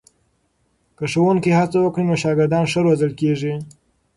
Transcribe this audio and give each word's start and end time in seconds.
که 0.97 1.05
ښوونکي 1.11 1.51
هڅه 1.59 1.77
وکړي 1.81 2.03
نو 2.09 2.15
شاګردان 2.23 2.63
ښه 2.71 2.79
روزل 2.85 3.11
کېږي. 3.19 3.53